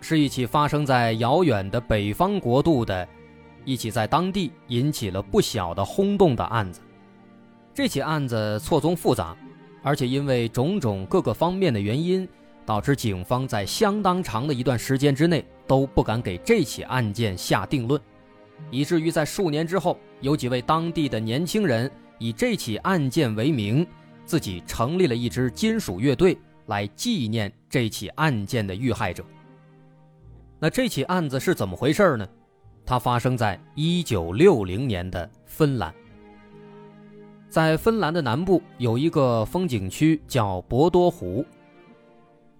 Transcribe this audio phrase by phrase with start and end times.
[0.00, 3.06] 是一起发生在遥远的北方国度的，
[3.64, 6.80] 一起在当地引起了不小的轰动的案子。
[7.74, 9.36] 这起案子错综复杂，
[9.82, 12.28] 而且因为种种各个方面的原因，
[12.64, 18.00] 导致警方在相当长的一段时间之内都不敢给这起案件下定论，
[18.70, 23.86] 以至于在数年之后，有几位当地的年轻人以这起案件为名，
[24.24, 26.36] 自己成立了一支金属乐队。
[26.66, 29.24] 来纪念这起案件的遇害者。
[30.62, 32.28] 那这起案子是怎么回事呢？
[32.84, 35.92] 它发生在一九六零年的芬兰。
[37.48, 41.44] 在芬兰的南部有一个风景区叫博多湖。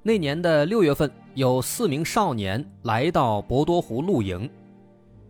[0.02, 4.48] 那年的六月份，有四名少年来到博多湖露营，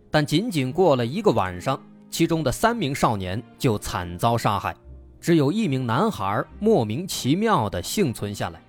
[0.09, 1.77] 但仅仅过了一个晚上，
[2.09, 4.73] 其中的三名少年就惨遭杀害，
[5.19, 8.61] 只有一名男孩莫名其妙的幸存下来。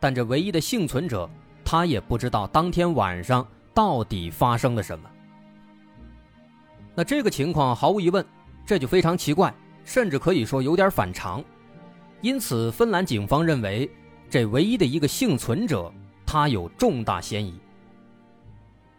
[0.00, 1.30] 但这唯一的幸存者，
[1.70, 5.08] 他也不知道当天晚上到底发生了什么。
[6.96, 8.26] 那这个情况毫无疑问，
[8.66, 9.54] 这就非常奇怪，
[9.84, 11.40] 甚至可以说有点反常。
[12.22, 13.88] 因此，芬兰警方认为，
[14.28, 15.92] 这唯一的一个幸存者，
[16.26, 17.54] 他有重大嫌疑。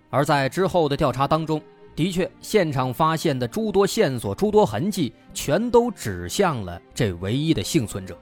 [0.10, 1.62] 而在之后的调查当中，
[1.94, 8.18] 的确，现场发现的诸多线索、诸多痕迹，全都指向了这唯一的幸存者。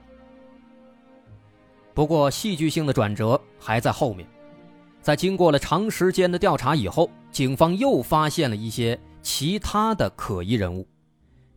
[1.94, 4.26] 不过，戏剧性的转折还在后面。
[5.02, 10.86] 在经过了长时间的调查以后，警方又发现了一些其他的可疑人物。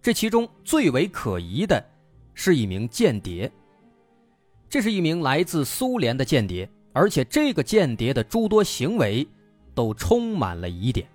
[0.01, 1.83] 这其中最为可疑的，
[2.33, 3.51] 是一名间谍。
[4.69, 9.27] 这是一名来自苏联的间谍，而且这个间谍的诸多行为
[9.75, 11.07] 都充满了疑点。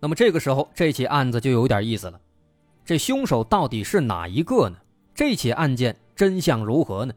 [0.00, 2.20] 那么这个时候，这起案子就有点意思了。
[2.84, 4.76] 这凶手到底是哪一个呢？
[5.14, 7.14] 这起案件真相如何呢？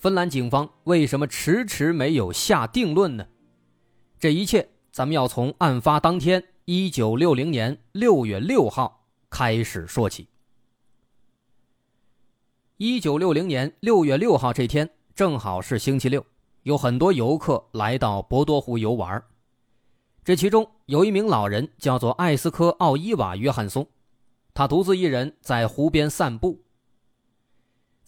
[0.00, 3.26] 芬兰警方为什么迟迟没有下定论呢？
[4.18, 10.26] 这一切，咱们要从案发当天，一九六零年六月六号开始说起。
[12.78, 16.24] 一九六零年六月六号这天，正好是星期六，
[16.62, 19.22] 有很多游客来到博多湖游玩。
[20.24, 23.86] 这其中有一名老人，叫做艾斯科·奥伊瓦·约翰松，
[24.54, 26.58] 他独自一人在湖边散步。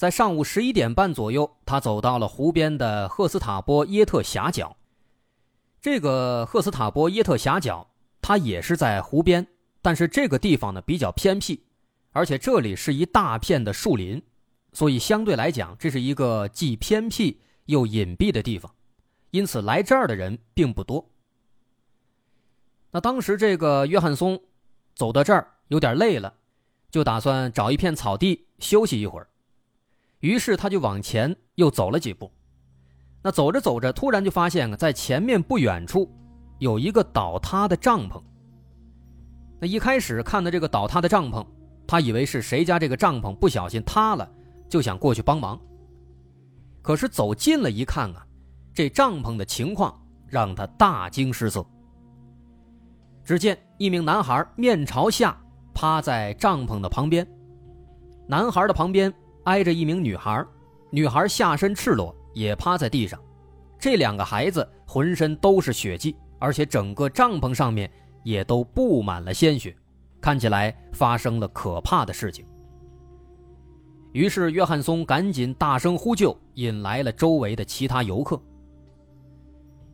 [0.02, 4.76] 在上午十一点半左右，他走到了湖边的赫斯塔波耶特峡角。
[5.80, 7.88] 这个赫斯塔波耶特峡角，
[8.20, 9.46] 它也是在湖边，
[9.80, 11.62] 但是这个地方呢比较偏僻，
[12.10, 14.20] 而且这里是一大片的树林，
[14.72, 18.74] 所以相对来讲，这是一个既偏僻又隐蔽的地方，
[19.30, 21.08] 因此来这儿的人并不多。
[22.90, 24.42] 那当时这个约翰松
[24.96, 26.34] 走到这儿有点累了，
[26.90, 29.28] 就打算找一片草地休息一会儿。
[30.22, 32.30] 于是他就往前又走了几步，
[33.22, 36.08] 那走着走着，突然就发现啊，在前面不远处
[36.60, 38.22] 有一个倒塌的帐篷。
[39.60, 41.44] 那一开始看到这个倒塌的帐篷，
[41.88, 44.30] 他以为是谁家这个帐篷不小心塌了，
[44.68, 45.60] 就想过去帮忙。
[46.82, 48.24] 可是走近了一看啊，
[48.72, 51.66] 这帐篷的情况让他大惊失色。
[53.24, 55.36] 只见一名男孩面朝下
[55.74, 57.26] 趴在帐篷的旁边，
[58.28, 59.12] 男孩的旁边。
[59.44, 60.44] 挨着一名女孩，
[60.90, 63.18] 女孩下身赤裸，也趴在地上。
[63.78, 67.90] 这两个孩子浑身都是血迹，而且整个帐篷上面
[68.22, 69.76] 也都布满了鲜血，
[70.20, 72.46] 看起来发生了可怕的事情。
[74.12, 78.40] 于是约翰松赶紧大声呼救，引来了周围的其他游客。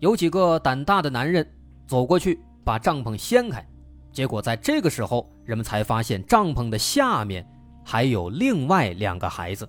[0.01, 1.49] 有几个胆大的男人
[1.87, 3.67] 走过去把帐篷掀开，
[4.13, 7.49] 结果在这个时候，人们才发现帐篷的下面。
[7.91, 9.67] 还有另外两个孩子，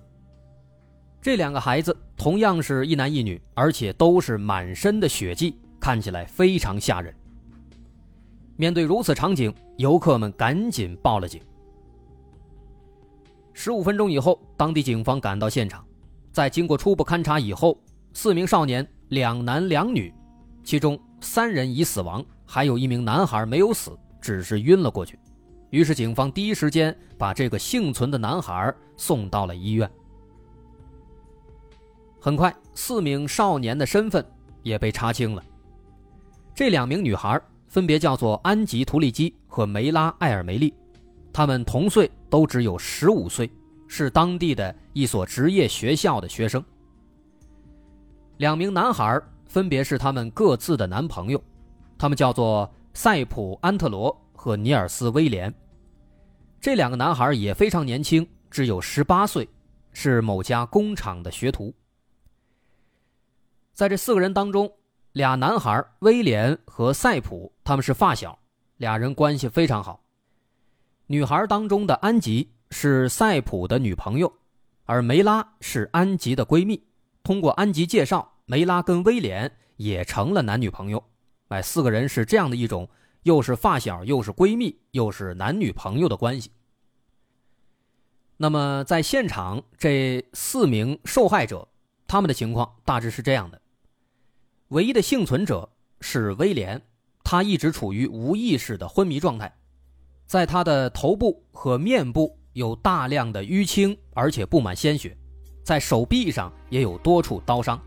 [1.22, 7.14] 这两个孩子同样是一男一女，而且都是满身的血迹，看起来非常吓人。
[8.56, 11.40] 面对如此场景，游客们赶紧报了警。
[13.54, 15.82] 十五分钟以后，当地警方赶到现场，
[16.30, 17.82] 在经过初步勘查以后，
[18.12, 20.12] 四名少年，两男两女，
[20.62, 25.18] 其中三人已死亡，还有一名男孩没有死，只是晕了过去。
[25.70, 29.88] 于是，警方第一时间把这个幸存的男孩送到了医院。
[32.20, 34.24] 很快，四名少年的身份
[34.62, 35.42] 也被查清了，
[36.54, 40.74] 这两名女孩分别叫做安吉·图利基和梅拉·艾尔梅利，
[41.32, 43.48] 她们同岁，都只有十五岁，
[43.86, 46.62] 是当地的一所职业学校的学生。
[48.38, 51.40] 两名男孩分别是他们各自的男朋友，
[51.96, 55.52] 他们叫做塞普·安特罗和尼尔斯·威廉。
[56.62, 59.46] 这两个男孩也非常年轻，只有十八岁，
[59.92, 61.74] 是某家工厂的学徒。
[63.74, 64.72] 在这四个人当中，
[65.12, 68.38] 俩男孩威廉和塞普他们是发小，
[68.78, 70.02] 俩人关系非常好。
[71.06, 74.32] 女孩当中的安吉是塞普的女朋友，
[74.86, 76.82] 而梅拉是安吉的闺蜜。
[77.22, 81.04] 通过安吉介绍，梅拉跟威廉也成了男女朋友。
[81.48, 82.88] 哎，四个人是这样的一种。
[83.22, 86.50] 又是发小，又是闺蜜，又是男女朋友的关系。
[88.36, 91.68] 那么，在现场这四名受害者，
[92.06, 93.60] 他们的情况大致是这样的：
[94.68, 95.68] 唯一的幸存者
[96.00, 96.80] 是威廉，
[97.22, 99.54] 他一直处于无意识的昏迷状态，
[100.26, 105.14] 在他的头部和面部有大量的淤青，而且布满鲜血，
[105.62, 107.78] 在手臂上也有多处刀伤。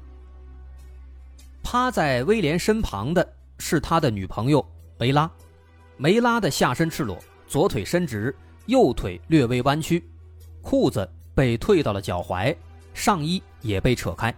[1.63, 3.27] 趴在威廉身旁的
[3.57, 4.63] 是他的女朋友。
[4.97, 5.29] 梅拉，
[5.97, 7.17] 梅拉的下身赤裸，
[7.47, 8.35] 左腿伸直，
[8.67, 10.07] 右腿略微弯曲，
[10.61, 12.55] 裤子被退到了脚踝，
[12.93, 14.33] 上衣也被扯开。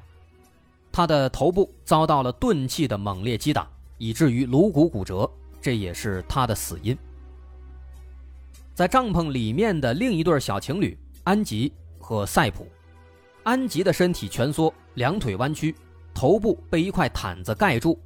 [0.91, 3.67] 他的头部遭到了钝器的猛烈击打，
[3.97, 5.29] 以至于颅骨骨折，
[5.61, 6.97] 这也是他的死因。
[8.73, 12.67] 在帐篷里面的另一对小情侣安吉和塞普，
[13.43, 15.75] 安吉的身体蜷缩，两腿弯曲，
[16.13, 17.99] 头部被一块毯子盖住。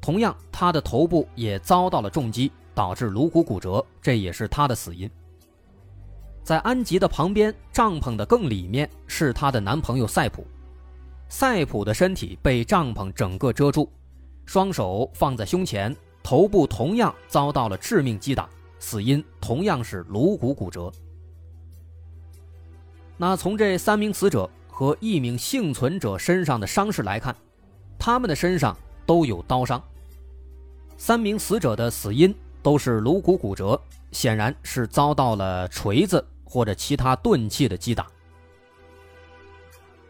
[0.00, 5.10] 同样，他的头部也遭到了重击，导致颅骨骨折，这也是他的死因。
[6.42, 10.46] 在安吉的旁边，帐篷的更里面是她的男朋友赛普。
[11.28, 13.86] 赛普的身体被帐篷整个遮住，
[14.46, 18.48] 双手放在胸前，头部同样遭到了致命击打，
[18.78, 20.90] 死因同样是颅骨骨折。
[23.18, 27.36] 那从这三名死者和一名幸存者身上的伤势来看，
[27.98, 28.74] 他们的身上。
[29.08, 29.82] 都有刀伤，
[30.98, 33.80] 三名死者的死因都是颅骨骨折，
[34.12, 38.06] 显然是遭到了锤子或者其他钝器的击打。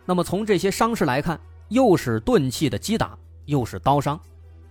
[0.04, 4.18] 那么从这些伤势来看，又是钝器的击打，又是刀伤，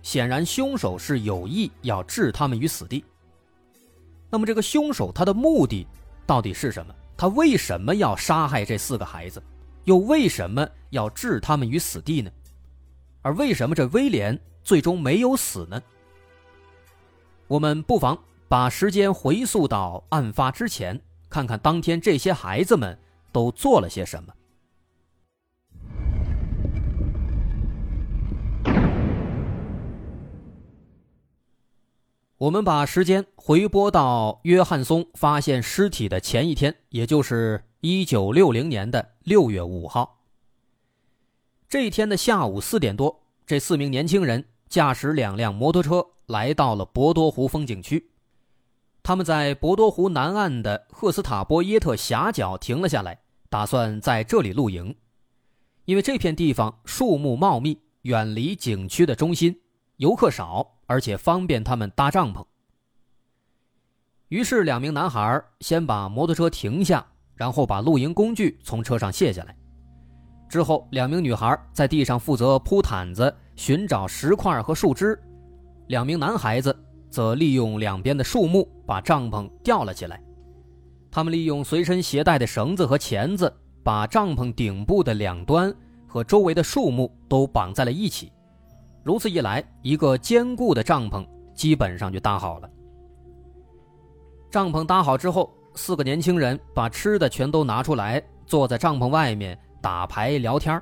[0.02, 3.02] 显然凶手是有意要置他们于死地。
[4.28, 5.86] 那么这个凶手他的目的
[6.26, 6.94] 到底是什么？
[7.16, 9.42] 他为什么要杀害这四个孩子？
[9.84, 12.30] 又为什么要置他们于死地呢？
[13.28, 15.82] 而为什么这威廉最终没有死呢？
[17.46, 20.98] 我们不妨把时间回溯到案发之前，
[21.28, 22.98] 看看当天这些孩子们
[23.30, 24.32] 都做了些什么。
[32.38, 40.16] 我们把时间回拨到约翰松发现尸体的前一天，也就是一九六零年的六月五号。
[41.68, 48.10] 这一天的下午四点多，这四名年轻人驾驶两辆摩托车来到了博多湖风景区。
[49.02, 54.94] 他们在博多湖南岸的赫斯塔波耶特峡角停了下来，打算在这里露营，
[55.86, 59.58] 因为这片地方树木茂密，远离景区的中心，
[59.96, 62.44] 游客少，而且方便他们搭帐篷。
[64.28, 69.56] 于是，两名男孩先把摩托车停下，然后把露营工具从车上卸下来。
[70.48, 75.18] 之后，两名女孩在地上负责铺毯子、寻找石块和树枝，
[75.88, 76.74] 两名男孩子
[77.10, 80.20] 则利用两边的树木把帐篷吊了起来。
[81.10, 83.52] 他们利用随身携带的绳子和钳子，
[83.82, 85.74] 把帐篷顶部的两端
[86.06, 88.32] 和周围的树木都绑在了一起。
[89.02, 92.70] 如此一来，一个坚固的帐篷基本上就搭好了。
[94.50, 99.58] 帐篷搭好之后，四个年轻人把吃的全都拿出来，坐在帐篷外面。
[99.80, 100.80] 打牌聊天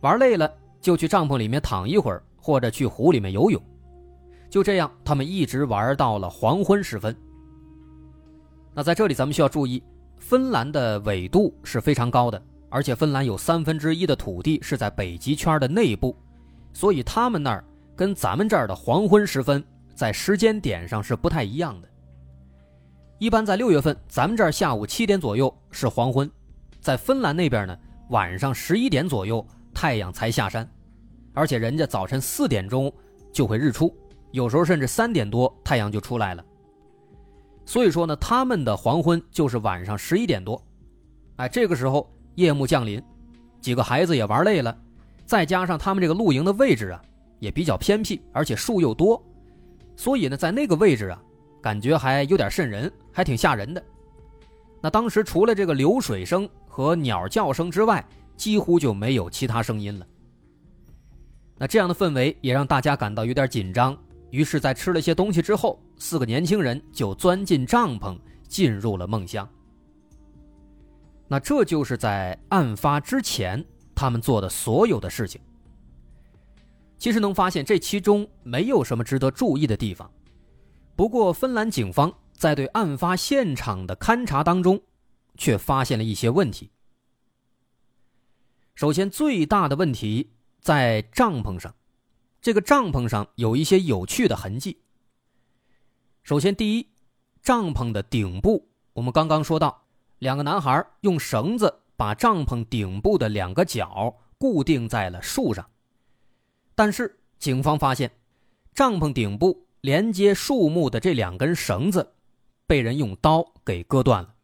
[0.00, 3.60] 玩累了就去帐篷里面躺一会儿，或者去湖里面游泳。
[4.48, 7.14] 就这样，他们一直玩到了黄昏时分。
[8.74, 9.82] 那在这里，咱们需要注意，
[10.16, 16.16] 芬兰的纬度是非常高的，而且芬兰有三分之一的土地是在北极圈的内部，
[16.72, 17.64] 所以他们那儿
[17.94, 19.62] 跟咱们这儿的黄昏时分
[19.94, 21.88] 在时间点上是不太一样的。
[23.18, 26.30] 一般在六月份，咱们这儿下午七点左右是黄昏，
[26.80, 27.76] 在芬兰那边呢。
[28.10, 30.68] 晚上十一点左右，太阳才下山，
[31.32, 32.92] 而且人家早晨四点钟
[33.32, 33.94] 就会日出，
[34.32, 36.44] 有时候甚至三点多太阳就出来了。
[37.64, 40.60] 所以说呢，他们的黄昏就是晚上十一点多，
[41.36, 43.00] 哎，这个时候夜幕降临，
[43.60, 44.76] 几个孩子也玩累了，
[45.24, 47.00] 再加上他们这个露营的位置啊，
[47.38, 49.22] 也比较偏僻，而且树又多，
[49.94, 51.22] 所以呢，在那个位置啊，
[51.62, 53.80] 感觉还有点瘆人，还挺吓人的。
[54.82, 56.48] 那当时除了这个流水声
[56.80, 58.02] 和鸟叫声之外，
[58.36, 60.06] 几乎就没有其他声音了。
[61.58, 63.96] 那这样的氛围也让大家感到有点紧张，
[64.30, 68.18] 于是，在吃了些东西之后，四个年轻人就钻进帐篷，
[68.48, 69.46] 进入了梦乡。
[71.28, 73.62] 那这就是在案发之前
[73.94, 75.40] 他们做的所有的事情。
[76.96, 80.10] 其实能发现这其中没有什么值得注意的地方，
[80.96, 84.80] 不过芬兰警方在对案发现场的勘查当中，
[85.40, 86.70] 却发现了一些问题。
[88.74, 91.74] 首先，最大的问题在帐篷上，
[92.42, 94.82] 这个帐篷上有一些有趣的痕迹。
[96.22, 96.88] 首先，第一，
[97.42, 99.86] 帐篷的顶部，我们刚刚说到。
[100.18, 105.70] 两个男孩用绳子把帐篷顶部的两个角固定在了树上，
[106.74, 108.12] 但是警方发现，
[108.74, 112.12] 帐篷顶部连接树木的这两根绳子
[112.66, 114.34] 被人用刀给割断了。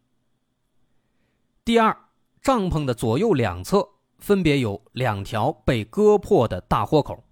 [1.67, 1.97] 第二，
[2.41, 3.85] 帐篷的左右两侧
[4.21, 7.25] 分别有两条被割破的大豁口。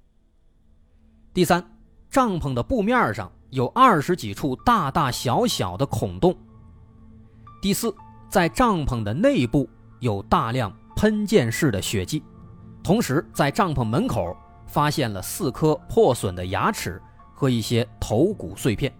[1.32, 1.64] 第三，
[2.10, 6.36] 帐篷的布面上有二十几处大大小小的孔洞。
[7.62, 7.94] 第四。
[8.28, 12.20] 在帐篷的内部有大量喷溅式的血迹，
[12.82, 14.36] 同时在帐篷门口
[14.66, 17.00] 发现了四颗破损的牙齿
[17.32, 18.92] 和一些头骨碎片。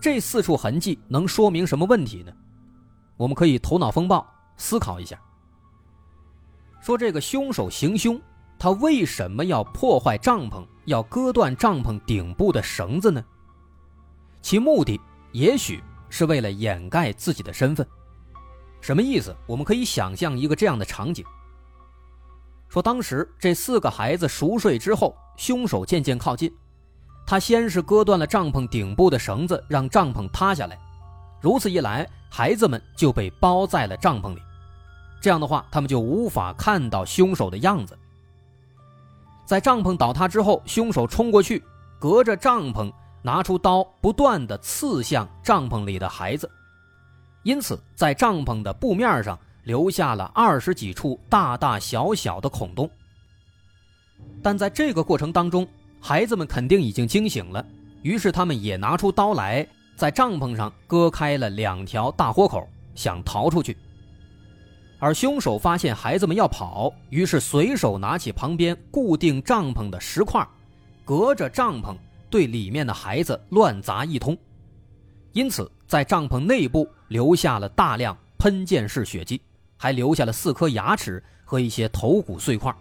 [0.00, 2.32] 这四处痕迹能说明什么问题呢？
[3.18, 5.20] 我们可以头脑风暴思考一下。
[6.80, 8.18] 说这个凶手行凶，
[8.58, 13.22] 他为什么要破坏帐篷，要割断帐篷顶部的绳子呢？
[14.40, 14.98] 其目的
[15.32, 15.82] 也许。
[16.10, 17.86] 是为了掩盖自己的身份，
[18.80, 19.36] 什么意思？
[19.46, 21.22] 我们可以想象一个这样的场景：
[22.66, 26.50] 说当时这四个孩子熟睡之后，凶手渐渐靠近，
[27.26, 30.78] 他先是割断了帐篷顶部的绳子，让帐篷塌下来，
[31.40, 34.42] 如此一来，孩子们就被包在了帐篷里，
[35.20, 37.98] 这样的话，他们就无法看到凶手的样子。
[39.44, 41.62] 在帐篷倒塌之后，凶手冲过去，
[41.98, 42.92] 隔着帐篷。
[43.20, 46.48] 拿出刀，不断的刺向帐篷里的孩子，
[47.42, 52.88] 因此在帐篷的布面上留下了二十几处大大小小的孔洞。
[54.40, 55.66] 但在这个过程当中，
[56.00, 57.62] 孩子们肯定已经惊醒了，
[58.02, 59.66] 于是他们也拿出刀来，
[59.98, 63.76] 在帐篷上割开了两条大豁口，想逃出去。
[65.00, 70.46] 而凶手发现孩子们要跑，于是随手拿起旁边固定帐篷的石块，
[71.04, 71.96] 隔着帐篷。
[72.30, 74.36] 对里面的孩子乱砸一通，
[75.32, 79.40] 因此在帐篷内部留下了大量喷溅式血迹，
[79.78, 82.72] 还留下了四颗牙齿和一些头骨碎块。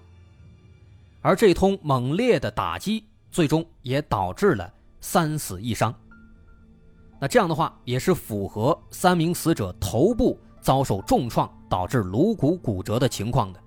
[1.22, 5.96] 而这通猛烈的打击，最终也导致了三死一伤。
[7.20, 13.60] 那这样的话，也是符合三名死者头部遭受重创导致颅骨骨折的情况的。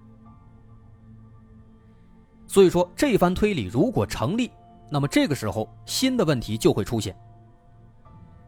[2.46, 4.50] 所以说，这番推理如果成立。
[4.92, 7.16] 那么这个时候，新的问题就会出现。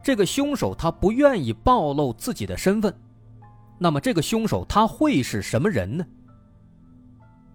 [0.01, 2.93] 这个凶手他不愿意暴露自己的身份，
[3.79, 6.05] 那么这个凶手他会是什么人呢？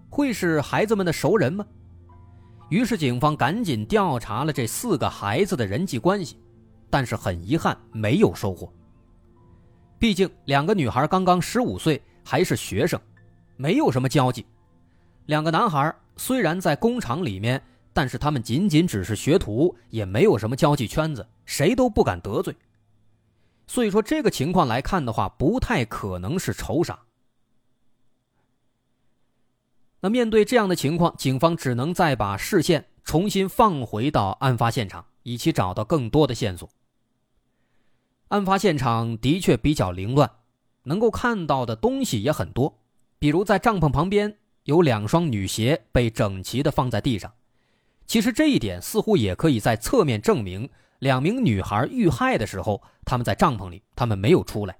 [0.08, 1.66] 会是孩子们的熟人吗？
[2.70, 6.40] 于是警方赶紧调查了这四个孩子的人际关系，
[6.90, 8.72] 但是很遗憾没有收获。
[9.98, 13.00] 毕竟两个女孩刚刚十五岁，还是学生，
[13.56, 14.42] 没有什么交际；
[15.26, 17.62] 两个男孩虽然在工厂里面。
[17.90, 22.54] 但是他们仅仅只是学徒，也没有什么交际圈子，谁都不敢得罪。
[23.66, 26.96] 所以说，这个情况来看的话，不太可能是仇杀。
[29.98, 36.70] 那面对这样的情况，警方只能再把视线重新放回到案发现场，以期找到更多的线索。
[38.28, 40.30] 案发现场的确比较凌乱，
[40.84, 42.78] 能够看到的东西也很多，
[43.18, 47.32] 比如在帐篷旁边有两双女鞋被整齐的放在地上。
[48.06, 50.68] 其实这一点似乎也可以在侧面证明，
[50.98, 54.78] 两名女孩遇害的时候，他们在帐篷里，他们没有出来。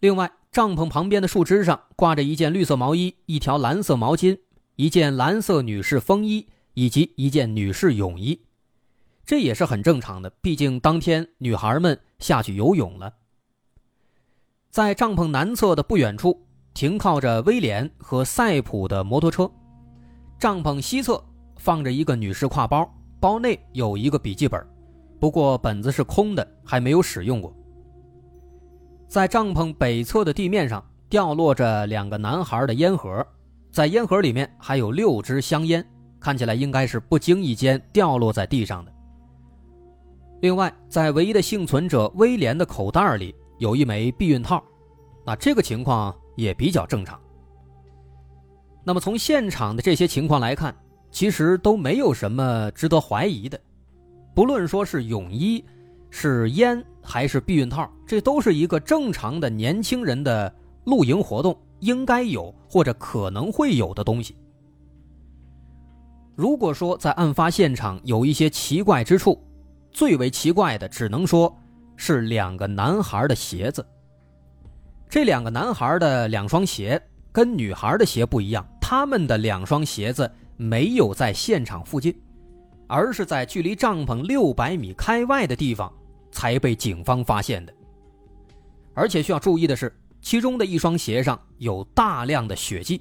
[0.00, 4.38] 另外，帐篷旁边的树枝上挂着一件绿色毛衣、一条蓝色毛巾、
[4.76, 8.40] 一件蓝色女士风衣以及一件女士泳衣，
[9.28, 13.12] 这也是很正常的，毕竟当天女孩们下去游泳了。
[14.70, 16.40] 在帐篷南侧的不远处
[16.72, 19.50] 停靠着威廉和赛普的摩托车，
[20.38, 21.22] 帐篷西侧。
[21.58, 22.88] 放着一个女士挎包，
[23.20, 24.64] 包内有一个笔记本，
[25.18, 27.52] 不过本子是空的，还没有使用过。
[29.08, 33.26] 在帐篷北侧的地面上掉落着两个男孩的烟盒，
[33.72, 35.84] 在烟盒里面还有六支香烟，
[36.20, 38.92] 看起来应该是不经意间掉落在地上的。
[40.40, 44.62] 另外，在唯一的幸存者威廉的口袋里有一枚避孕套，
[45.26, 47.20] 那这个情况也比较正常。
[48.84, 50.74] 那么从现场的这些情况来看，
[51.10, 53.60] 其实都没有什么值得怀疑的，
[54.34, 55.64] 不论说是泳衣、
[56.08, 60.54] 是烟还是避孕套，这都是一个正常的年轻人的
[60.84, 64.36] 露营活动应该有或者可能会有的东西。
[66.36, 69.42] 如果说在案发现场有一些奇怪之处，
[69.90, 71.54] 最为奇怪的，只能说
[71.96, 73.84] 是两个男孩的鞋子。
[75.08, 77.00] 这两个男孩的两双鞋
[77.32, 82.14] 跟女孩的鞋不一样，他们的两双鞋子没有在现场附近，
[82.86, 85.92] 而是在距离帐篷六百米开外的地方
[86.30, 87.72] 才被警方发现的。
[88.94, 93.00] 而且需要注意的是，其中的一双鞋上有大量的血迹，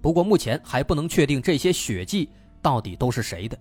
[0.00, 2.30] 不过目前还不能确定这些血迹
[2.62, 3.58] 到底都是谁的。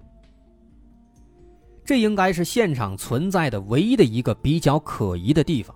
[1.89, 5.75] 这应该是现场存在的唯一的一个比较可疑的地方。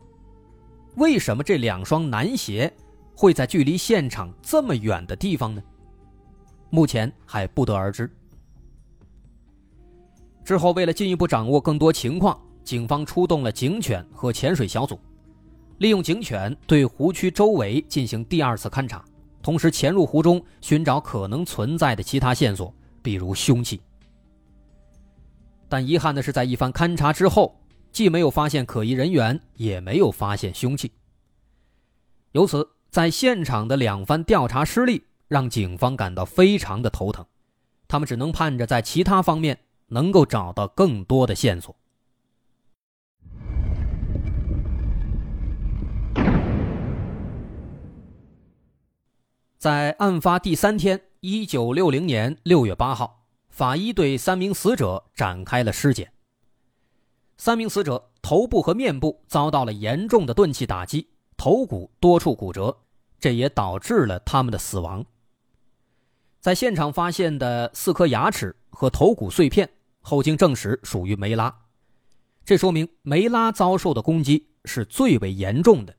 [0.97, 2.71] 为什么这两双男鞋
[3.15, 5.63] 会在距离现场这么远的地方呢？
[6.69, 8.07] 目前还不得而知。
[10.45, 14.99] 之后，为了进一步掌握更多情况，警方出动了警犬和潜水小组，
[15.79, 19.03] 利用警犬对湖区周围进行第二次勘查，
[19.41, 23.81] 同时潜入湖中寻找可能存在的其他线索，比如凶器。
[25.73, 27.59] 但遗憾的是，在一番勘查之后，
[27.91, 30.91] 既没有发现可疑人员，也没有发现凶器。
[32.33, 37.25] 由此，在现场的两番调查失利，让警方感到非常的头疼。
[37.87, 39.57] 他们只能盼着在其他方面
[39.87, 41.75] 能够找到更多的线索。
[49.57, 53.22] 在案发第三天，一九六零年六月八号。
[53.53, 56.11] 法医对三名死者展开了尸检。
[57.37, 62.75] 三名死者头部和面部遭到了严重的钝器打击，头骨多处骨折，
[63.19, 65.05] 这也导致了他们的死亡。
[66.39, 69.69] 在现场发现的四颗牙齿和头骨碎片，
[70.01, 71.55] 后经证实属于梅拉，
[72.43, 75.95] 这说明梅拉遭受的攻击是最为严重的。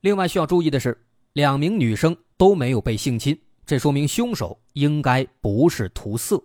[0.00, 3.36] 另外需要注意的是，两名女生都没有被性侵。
[3.64, 6.42] 这说明凶手应该不是图色。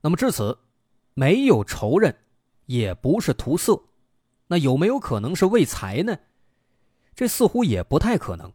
[0.00, 0.58] 那么至此，
[1.14, 2.14] 没有仇人，
[2.66, 3.80] 也不是图色，
[4.46, 6.16] 那有没有可能是为财呢？
[7.14, 8.52] 这似乎也不太可能。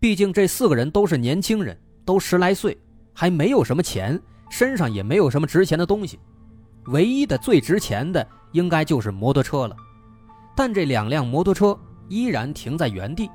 [0.00, 2.76] 毕竟这四个人都是年轻人，都十来岁，
[3.12, 6.18] 还没有什么钱，身上也没有什么值钱的东西，
[6.86, 9.76] 唯一的最值钱的应该就是摩托车了。
[10.56, 11.78] 但这两辆摩托车
[12.08, 13.30] 依然停在原地。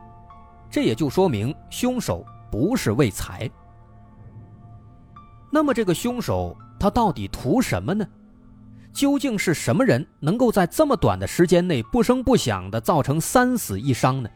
[0.73, 3.47] 这也就说明凶手不是为财。
[5.51, 8.03] 那么这个凶手他到底图什么呢？
[8.91, 14.27] 究竟是什么人能够在这么短的时间内不声不响的造成三死一伤呢？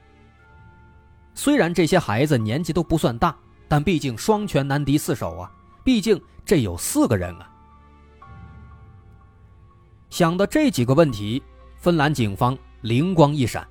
[1.34, 3.36] 虽然这些孩子年纪都不算大，
[3.68, 5.52] 但毕竟双拳难敌四手啊！
[5.84, 7.52] 毕竟这有四个人啊。
[10.12, 11.42] 想到这几个问题，
[11.78, 13.68] 芬兰警方灵光一闪，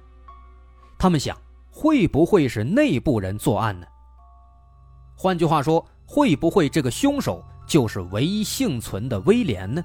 [0.99, 1.37] 他们想。
[1.79, 3.87] 会不会是内部人作案呢？
[5.15, 9.85] 换句话说，会不会这个凶手就是唯一幸存的威廉呢？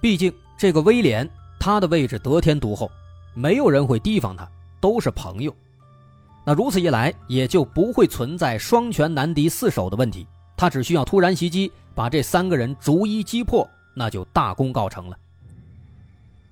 [0.00, 1.28] 毕竟这个威廉
[1.60, 2.90] 他的位置得天独厚，
[3.34, 4.48] 没有人会提防他，
[4.80, 5.54] 都是朋友。
[6.42, 10.26] 那如此一来，也就不会存在双拳难敌四手的问题。
[10.56, 15.18] 他只需要突然袭击，把这三个人逐一击破，那就大功告成了。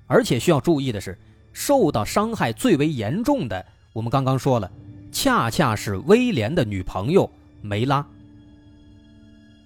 [0.07, 1.19] 而且需要注意的是。
[1.55, 3.65] 受到伤害最为严重的，
[3.95, 4.71] 我们刚刚说了，
[5.11, 7.31] 恰恰是威廉的女朋友
[7.63, 8.07] 梅拉。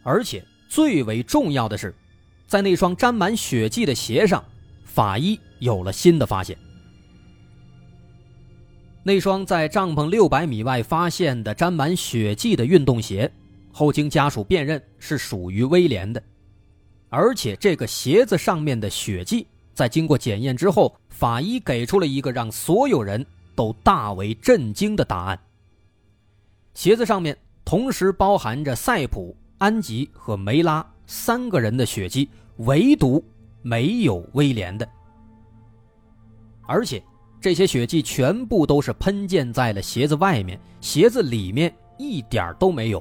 [0.04, 1.92] 而且最为重要的是，
[2.46, 4.44] 在那双沾满血迹的鞋上，
[4.84, 6.56] 法医有了新的发现。
[9.02, 13.30] 那双在帐篷六百米外发现的沾满血迹的运动鞋，
[13.72, 16.22] 后经家属辨认是属于威廉的，
[17.08, 19.46] 而且这个鞋子上面的血迹。
[19.78, 25.38] 在经过检验之后，法医给出了一个让所有人都大为震惊的答案：
[26.74, 33.24] 鞋子上面同时包含着赛普、安吉和梅拉三个人的血迹，唯独
[33.62, 34.88] 没有威廉的。
[36.66, 37.00] 而且
[37.40, 43.00] 这些血迹全部都是喷溅在了鞋子外面，鞋子里面一点都没有。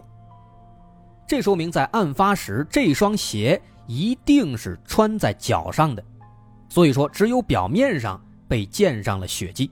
[1.28, 6.06] 这说明在案发时，这双鞋一定是穿在脚上的。
[6.70, 9.72] 所以说，只有表面上被溅上了血迹，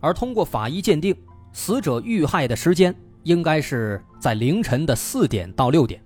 [0.00, 1.14] 而通过法医鉴定，
[1.52, 6.02] 死者遇害的时间应该是在凌晨的四点到六点。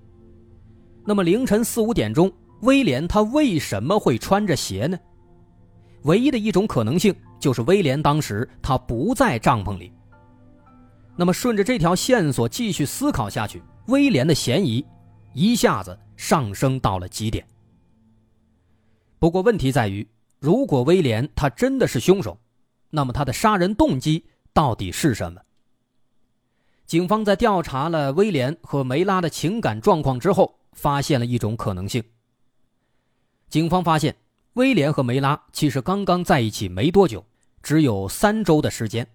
[1.04, 2.30] 那么凌晨四五点钟，
[2.62, 4.98] 威廉他为什么会穿着鞋呢？
[6.02, 9.92] 唯一的一种可能性就是威廉当时他不在帐篷里。
[11.16, 14.84] 那么顺着这条线索继续思考下去，威廉的嫌疑
[15.32, 17.46] 一下子上升到了极点。
[19.18, 20.06] 不过问题在于，
[20.38, 22.38] 如果威廉他真的是凶手，
[22.90, 25.40] 那么他的杀人动机到底是什么？
[26.86, 32.04] 警方在调查了威廉和梅拉的情感状况之后，发现了一种可能性。
[33.48, 34.14] 警方发现，
[34.52, 37.24] 威廉和梅拉其实刚刚在一起没多久，
[37.62, 39.06] 只有三周的时间。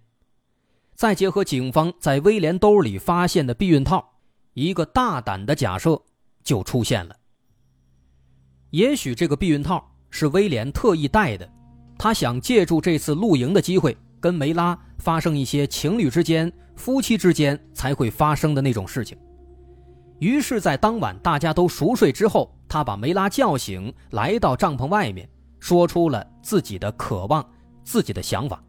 [0.94, 4.14] 再结合警方在威廉兜里发现的避孕套，
[4.52, 6.02] 一个大胆的假设
[6.44, 7.16] 就出现了。
[8.70, 11.48] 也许这个避孕套是威廉特意带的，
[11.98, 19.18] 他想借助这次露营的机会，跟梅拉发生一些情侣之间、夫妻之间才会发生的那种事情。
[20.20, 27.44] 于是，在当晚大家都熟睡之后，他把梅拉叫醒，来到帐篷外面，说出了自己的渴望、
[27.82, 28.62] 自己的想法。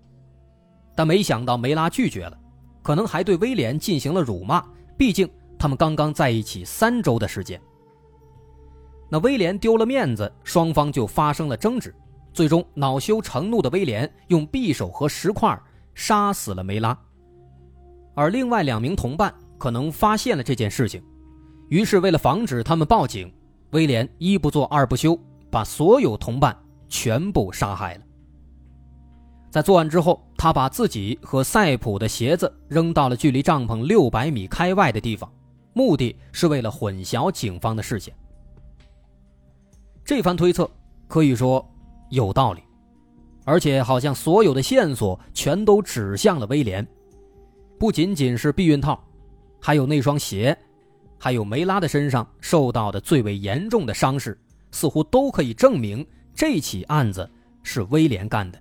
[0.95, 2.37] 但没想到梅拉拒绝了，
[2.81, 4.63] 可能还对威廉进行了辱骂。
[4.97, 5.29] 毕竟
[5.59, 7.61] 他们刚刚在一起三周的时间。
[9.13, 11.93] 那威廉丢了面子，双方就发生了争执。
[12.33, 15.55] 最终恼羞成怒的威廉用匕首和石块
[15.93, 16.97] 杀死了梅拉。
[18.15, 20.99] 而另外两名同伴可能发现了这件事情，
[21.69, 23.31] 于是为了防止他们报警，
[23.69, 25.15] 威廉一不做二不休，
[25.51, 26.57] 把所有同伴
[26.89, 28.01] 全部杀害了。
[29.51, 35.31] 在作案之后，他把自己和赛普的鞋子扔到了距离帐篷六百米开外的地方，
[35.73, 38.11] 目的是为了混淆警方的视线。
[40.05, 40.69] 这番推测
[41.07, 41.65] 可以说
[42.09, 42.61] 有道理，
[43.45, 46.85] 而且好像所有的线索全都指向了威廉。
[47.79, 49.01] 不仅仅是避孕套，
[49.61, 50.57] 还有那双鞋，
[51.17, 54.37] 还有梅拉的身上受到的最为严重的伤势，
[54.71, 57.29] 似乎都可以证明这起案子
[57.63, 58.59] 是威廉干的。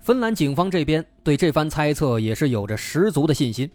[0.00, 3.70] 芬兰警方这边对这番猜测也是有着十足的信心，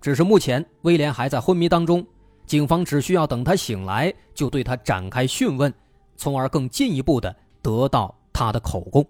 [0.00, 2.06] 只是目前威廉还在昏迷当中，
[2.50, 5.72] 警方只需要等他醒来就对他展开讯问，
[6.16, 7.32] 从而更进一步的
[7.62, 9.06] 得到他的口供。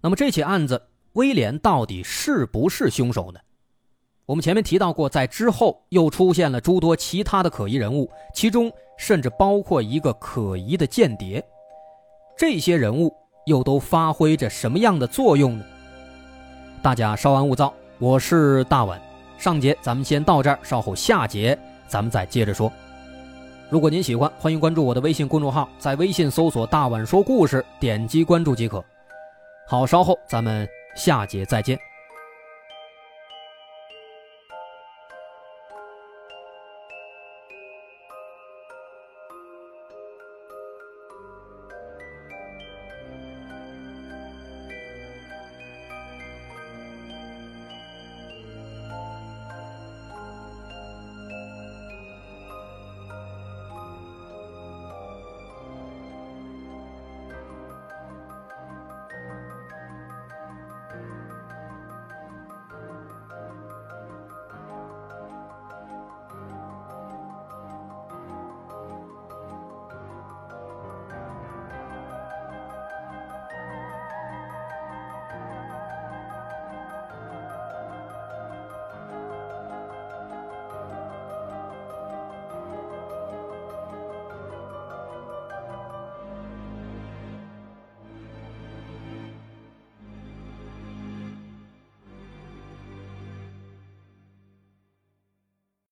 [0.00, 0.80] 那么这起案子，
[1.12, 3.40] 威廉到底是不是凶手呢？
[4.24, 11.46] 我们前面提到过，在之后又出现了诸多其他的可疑人物，其中甚至包括一个可疑的间谍，
[12.34, 13.14] 这些人物。
[13.44, 15.64] 又都发挥着什么样的作用呢？
[16.82, 19.09] 大家稍安勿躁，我是大碗。
[19.40, 22.70] 上节咱们先到这儿，稍后下节咱们再接着说。
[23.70, 28.84] 如果您喜欢，欢迎关注我的微信公众号，在微信搜索“大碗说故事”，点击关注即可。
[29.66, 31.89] 好，稍后咱们下节再见。